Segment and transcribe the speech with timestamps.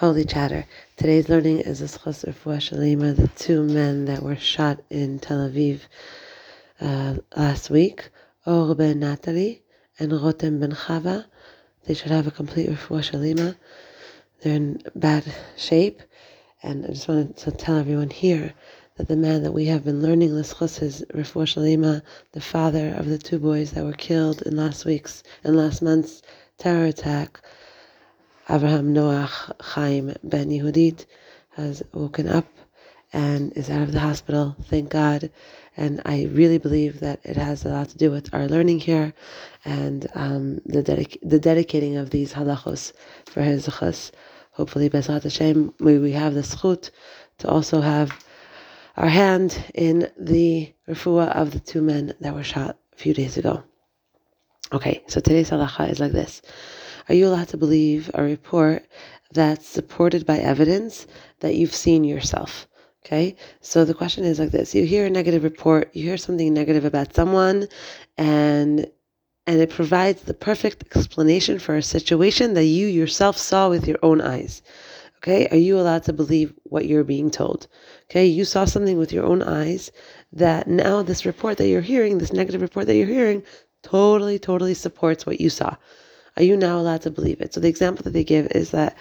[0.00, 0.66] Holy Chatter.
[0.98, 5.80] Today's learning is a Schos Shalima, the two men that were shot in Tel Aviv
[6.82, 8.10] uh, last week,
[8.44, 9.60] Or ben Naftali
[9.98, 11.24] and Rotem ben Chava.
[11.86, 13.56] They should have a complete Refuah Shalima.
[14.42, 15.24] They're in bad
[15.56, 16.02] shape.
[16.62, 18.52] And I just wanted to tell everyone here
[18.98, 22.02] that the man that we have been learning Lischus is Refuah Shalima,
[22.32, 26.20] the father of the two boys that were killed in last week's and last month's
[26.58, 27.40] terror attack
[28.48, 31.06] Abraham Noach Chaim Ben Yehudit
[31.56, 32.46] has woken up
[33.12, 34.54] and is out of the hospital.
[34.64, 35.30] Thank God.
[35.76, 39.14] And I really believe that it has a lot to do with our learning here
[39.64, 42.92] and um, the, dedic- the dedicating of these halachos
[43.26, 44.12] for his zechus.
[44.52, 46.90] Hopefully, Bezrat Hashem, we, we have the schut
[47.38, 48.12] to also have
[48.96, 53.36] our hand in the refuah of the two men that were shot a few days
[53.36, 53.62] ago.
[54.72, 56.42] Okay, so today's halacha is like this.
[57.08, 58.84] Are you allowed to believe a report
[59.32, 61.06] that's supported by evidence
[61.40, 62.66] that you've seen yourself?
[63.04, 66.52] Okay, so the question is like this: You hear a negative report, you hear something
[66.52, 67.68] negative about someone,
[68.18, 68.90] and
[69.46, 73.98] and it provides the perfect explanation for a situation that you yourself saw with your
[74.02, 74.60] own eyes.
[75.18, 77.68] Okay, are you allowed to believe what you're being told?
[78.10, 79.92] Okay, you saw something with your own eyes
[80.32, 83.44] that now this report that you're hearing, this negative report that you're hearing,
[83.82, 85.76] totally, totally supports what you saw.
[86.36, 87.54] Are you now allowed to believe it?
[87.54, 88.96] So the example that they give is that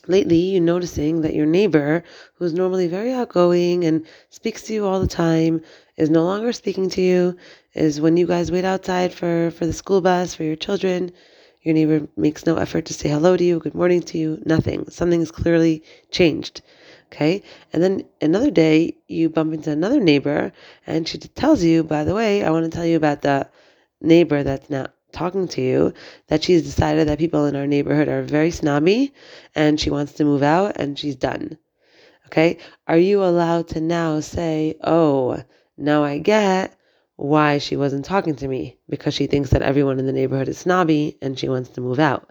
[0.06, 5.00] lately you're noticing that your neighbor, who's normally very outgoing and speaks to you all
[5.00, 5.62] the time,
[5.96, 7.36] is no longer speaking to you,
[7.74, 11.10] is when you guys wait outside for, for the school bus for your children,
[11.62, 14.88] your neighbor makes no effort to say hello to you, good morning to you, nothing.
[14.88, 16.62] Something is clearly changed.
[17.12, 17.42] Okay.
[17.72, 20.52] And then another day you bump into another neighbor
[20.86, 23.48] and she tells you, by the way, I want to tell you about the
[24.00, 25.94] neighbor that's not talking to you
[26.28, 29.12] that she's decided that people in our neighborhood are very snobby
[29.54, 31.58] and she wants to move out and she's done.
[32.26, 32.58] Okay?
[32.86, 35.42] Are you allowed to now say, oh,
[35.76, 36.76] now I get
[37.16, 40.58] why she wasn't talking to me because she thinks that everyone in the neighborhood is
[40.58, 42.30] snobby and she wants to move out.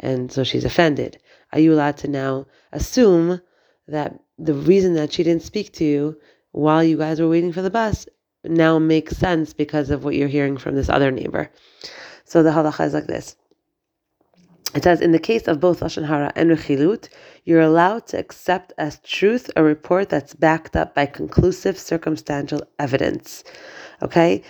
[0.00, 1.20] And so she's offended.
[1.52, 3.40] Are you allowed to now assume
[3.88, 6.18] that the reason that she didn't speak to you
[6.52, 8.06] while you guys were waiting for the bus
[8.50, 11.50] now makes sense because of what you're hearing from this other neighbor?
[12.24, 13.36] So the halacha is like this.
[14.74, 17.08] It says, in the case of both Lashon Hara and Rechilut,
[17.44, 23.42] you're allowed to accept as truth a report that's backed up by conclusive circumstantial evidence.
[24.02, 24.42] Okay?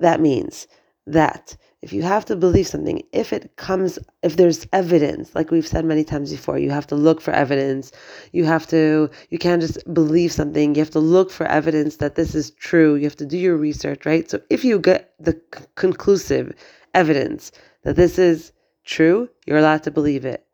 [0.00, 0.66] That means
[1.06, 5.66] that if you have to believe something, if it comes, if there's evidence, like we've
[5.66, 7.92] said many times before, you have to look for evidence.
[8.32, 10.74] You have to, you can't just believe something.
[10.74, 12.96] You have to look for evidence that this is true.
[12.96, 14.28] You have to do your research, right?
[14.28, 16.52] So if you get the c- conclusive
[16.94, 17.52] evidence
[17.84, 18.52] that this is
[18.84, 20.44] true, you're allowed to believe it.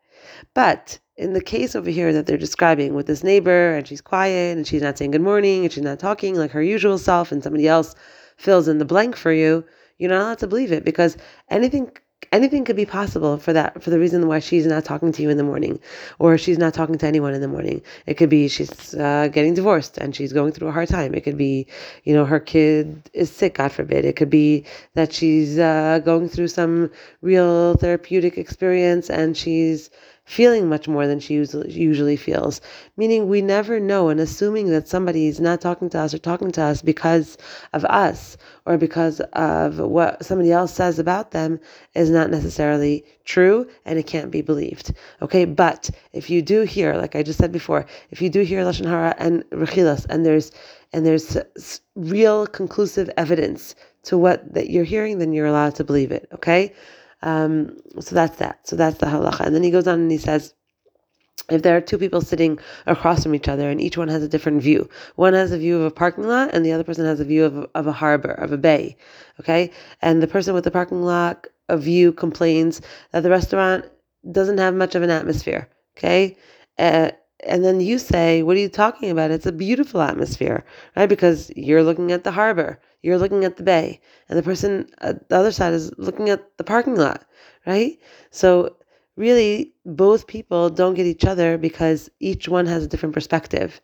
[0.53, 4.57] But in the case over here that they're describing with this neighbor and she's quiet
[4.57, 7.41] and she's not saying good morning and she's not talking like her usual self and
[7.41, 7.95] somebody else
[8.37, 9.63] fills in the blank for you,
[9.97, 11.17] you're not allowed to believe it because
[11.49, 11.91] anything
[12.31, 15.29] anything could be possible for that for the reason why she's not talking to you
[15.29, 15.79] in the morning
[16.19, 17.81] or she's not talking to anyone in the morning.
[18.05, 21.13] It could be she's uh, getting divorced and she's going through a hard time.
[21.13, 21.67] It could be
[22.03, 24.05] you know her kid is sick god forbid.
[24.05, 26.91] It could be that she's uh, going through some
[27.21, 29.89] real therapeutic experience and she's
[30.25, 32.59] feeling much more than she usually feels.
[32.97, 36.51] Meaning, we never know, and assuming that somebody is not talking to us or talking
[36.51, 37.37] to us because
[37.73, 38.35] of us
[38.65, 41.59] or because of what somebody else says about them
[41.93, 44.93] is not necessarily true and it can't be believed.
[45.21, 48.63] Okay, but if you do hear, like I just said before, if you do hear
[48.63, 50.51] lashon hara and rechilas, and there's
[50.93, 51.37] and there's
[51.95, 56.27] real conclusive evidence to what that you're hearing, then you're allowed to believe it.
[56.33, 56.73] Okay.
[57.25, 58.67] Um, so that's that.
[58.67, 59.41] So that's the halacha.
[59.41, 60.53] And then he goes on and he says,
[61.49, 64.29] if there are two people sitting across from each other and each one has a
[64.29, 67.19] different view, one has a view of a parking lot and the other person has
[67.19, 68.95] a view of, of a harbor, of a bay,
[69.39, 69.71] okay?
[70.01, 72.81] And the person with the parking lot a view complains
[73.11, 73.85] that the restaurant
[74.31, 76.37] doesn't have much of an atmosphere, okay?
[76.77, 77.11] Uh,
[77.43, 79.31] and then you say, What are you talking about?
[79.31, 80.63] It's a beautiful atmosphere,
[80.95, 81.09] right?
[81.09, 85.29] Because you're looking at the harbor, you're looking at the bay, and the person at
[85.29, 87.25] the other side is looking at the parking lot,
[87.65, 87.99] right?
[88.31, 88.75] So,
[89.15, 93.81] really, both people don't get each other because each one has a different perspective.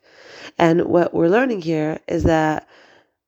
[0.58, 2.68] And what we're learning here is that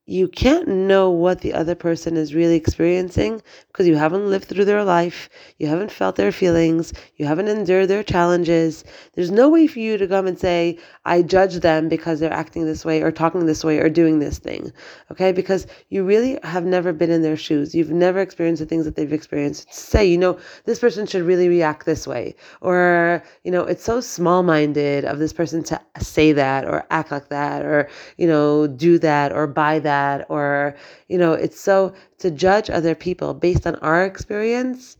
[0.07, 4.67] you can't know what the other person is really experiencing because you haven't lived through
[4.67, 8.85] their life, you haven't felt their feelings, you haven't endured their challenges.
[9.15, 12.67] There's no way for you to come and say, I judge them because they're acting
[12.67, 14.71] this way or talking this way or doing this thing.
[15.11, 15.33] Okay?
[15.33, 17.75] Because you really have never been in their shoes.
[17.75, 19.73] You've never experienced the things that they've experienced.
[19.73, 22.35] Say, you know, this person should really react this way.
[22.61, 27.11] Or, you know, it's so small minded of this person to say that or act
[27.11, 30.75] like that or, you know, do that or buy that that or
[31.13, 31.77] you know it's so
[32.23, 34.97] to judge other people based on our experience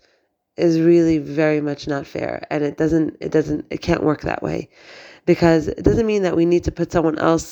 [0.57, 4.43] is really very much not fair and it doesn't it doesn't it can't work that
[4.43, 4.69] way.
[5.27, 7.49] Because it doesn't mean that we need to put someone else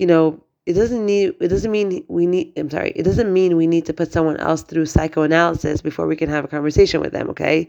[0.00, 0.24] you know
[0.64, 3.84] it doesn't need it doesn't mean we need i'm sorry it doesn't mean we need
[3.86, 7.68] to put someone else through psychoanalysis before we can have a conversation with them okay?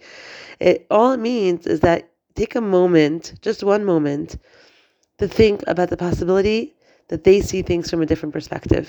[0.60, 2.02] It all it means is that
[2.36, 4.30] take a moment just one moment
[5.20, 6.62] to think about the possibility
[7.10, 8.86] that they see things from a different perspective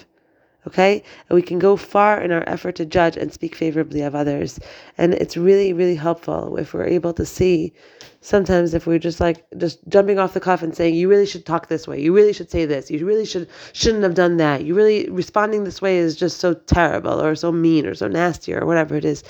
[0.69, 1.03] Okay?
[1.29, 4.61] And we can go far in our effort to judge and speak favorably of others.
[4.99, 7.73] And it's really, really helpful if we're able to see
[8.21, 11.47] sometimes if we're just like just jumping off the cuff and saying, You really should
[11.47, 14.65] talk this way, you really should say this, you really should shouldn't have done that.
[14.65, 18.53] You really responding this way is just so terrible or so mean or so nasty
[18.53, 19.25] or whatever it is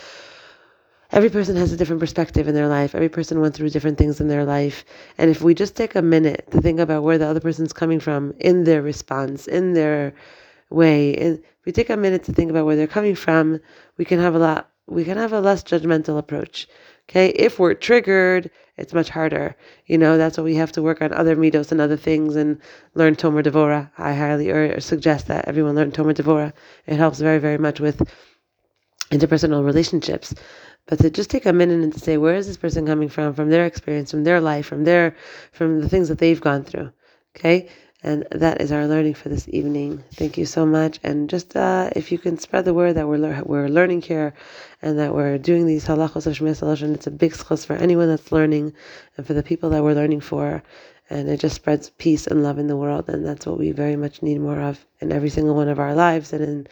[1.10, 2.94] every person has a different perspective in their life.
[2.94, 4.84] Every person went through different things in their life.
[5.16, 8.00] And if we just take a minute to think about where the other person's coming
[8.00, 10.12] from in their response, in their
[10.70, 11.14] way.
[11.16, 13.60] And if we take a minute to think about where they're coming from,
[13.96, 16.66] we can have a lot we can have a less judgmental approach.
[17.08, 19.56] Okay, if we're triggered, it's much harder.
[19.86, 22.60] You know, that's why we have to work on other midos and other things and
[22.94, 23.90] learn Tomer Devora.
[23.98, 26.52] I highly or suggest that everyone learn Tomer Devora.
[26.86, 28.10] It helps very, very much with
[29.10, 30.34] interpersonal relationships.
[30.86, 33.50] But to just take a minute and say, where is this person coming from, from
[33.50, 35.16] their experience, from their life, from their,
[35.52, 36.90] from the things that they've gone through.
[37.36, 37.68] Okay,
[38.02, 40.04] and that is our learning for this evening.
[40.14, 41.00] Thank you so much.
[41.02, 44.34] And just uh, if you can spread the word that we're, le- we're learning here
[44.82, 48.30] and that we're doing these halachos of Shemir it's a big zechus for anyone that's
[48.30, 48.72] learning
[49.16, 50.62] and for the people that we're learning for.
[51.10, 53.08] And it just spreads peace and love in the world.
[53.08, 55.94] And that's what we very much need more of in every single one of our
[55.94, 56.66] lives and in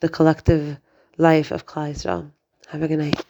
[0.00, 0.76] the collective
[1.16, 2.30] life of Klal Yisrael.
[2.68, 3.24] Have a good night.